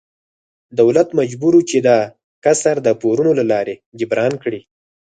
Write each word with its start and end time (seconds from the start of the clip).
دولت 0.79 1.07
مجبور 1.19 1.53
و 1.57 1.61
چې 1.69 1.77
دا 1.87 1.97
کسر 2.45 2.75
د 2.83 2.87
پورونو 3.01 3.31
له 3.39 3.45
لارې 3.51 3.75
جبران 3.99 4.33
کړي. 4.43 4.61